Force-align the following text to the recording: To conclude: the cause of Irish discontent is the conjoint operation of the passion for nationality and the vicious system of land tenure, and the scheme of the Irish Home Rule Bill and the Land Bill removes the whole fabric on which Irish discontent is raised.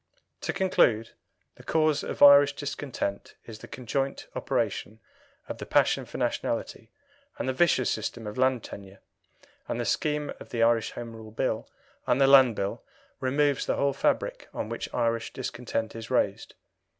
To 0.41 0.51
conclude: 0.51 1.11
the 1.57 1.63
cause 1.63 2.01
of 2.03 2.23
Irish 2.23 2.53
discontent 2.55 3.35
is 3.45 3.59
the 3.59 3.67
conjoint 3.67 4.25
operation 4.35 4.99
of 5.47 5.59
the 5.59 5.65
passion 5.67 6.05
for 6.05 6.17
nationality 6.17 6.89
and 7.37 7.47
the 7.47 7.53
vicious 7.53 7.91
system 7.91 8.25
of 8.25 8.35
land 8.35 8.63
tenure, 8.63 9.01
and 9.67 9.79
the 9.79 9.85
scheme 9.85 10.31
of 10.39 10.49
the 10.49 10.63
Irish 10.63 10.93
Home 10.93 11.15
Rule 11.15 11.29
Bill 11.29 11.69
and 12.07 12.19
the 12.19 12.25
Land 12.25 12.55
Bill 12.55 12.81
removes 13.19 13.67
the 13.67 13.75
whole 13.75 13.93
fabric 13.93 14.49
on 14.55 14.69
which 14.69 14.91
Irish 14.91 15.33
discontent 15.33 15.95
is 15.95 16.09
raised. 16.09 16.55